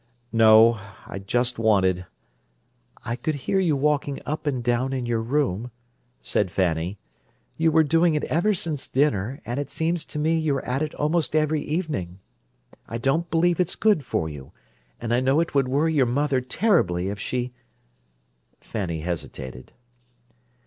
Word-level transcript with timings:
"No. 0.33 0.79
I 1.05 1.19
just 1.19 1.59
wanted—" 1.59 2.07
"I 3.05 3.15
could 3.15 3.35
hear 3.45 3.59
you 3.59 3.75
walking 3.75 4.19
up 4.25 4.47
and 4.47 4.63
down 4.63 4.93
in 4.93 5.05
your 5.05 5.21
room," 5.21 5.69
said 6.19 6.49
Fanny. 6.49 6.97
"You 7.55 7.71
were 7.71 7.83
doing 7.83 8.15
it 8.15 8.23
ever 8.23 8.55
since 8.55 8.87
dinner, 8.87 9.39
and 9.45 9.59
it 9.59 9.69
seems 9.69 10.03
to 10.05 10.17
me 10.17 10.39
you're 10.39 10.65
at 10.65 10.81
it 10.81 10.95
almost 10.95 11.35
every 11.35 11.61
evening. 11.61 12.17
I 12.87 12.97
don't 12.97 13.29
believe 13.29 13.59
it's 13.59 13.75
good 13.75 14.03
for 14.03 14.27
you—and 14.27 15.13
I 15.13 15.19
know 15.19 15.39
it 15.39 15.53
would 15.53 15.67
worry 15.67 15.93
your 15.93 16.07
mother 16.07 16.41
terribly 16.41 17.09
if 17.09 17.19
she—" 17.19 17.53
Fanny 18.59 19.01
hesitated. 19.01 19.71